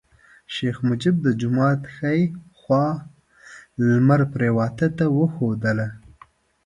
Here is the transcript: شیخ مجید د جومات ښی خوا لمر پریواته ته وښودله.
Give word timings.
شیخ 0.53 0.77
مجید 0.87 1.15
د 1.21 1.27
جومات 1.39 1.81
ښی 1.95 2.19
خوا 2.59 2.85
لمر 3.87 4.21
پریواته 4.33 4.87
ته 4.97 5.05
وښودله. 5.17 5.87